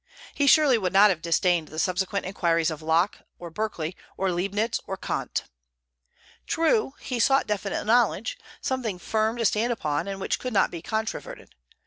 [0.33, 4.79] He surely would not have disdained the subsequent inquiries of Locke, or Berkeley, or Leibnitz,
[4.87, 5.43] or Kant.
[6.47, 10.81] True, he sought definite knowledge, something firm to stand upon, and which could not be
[10.81, 11.53] controverted.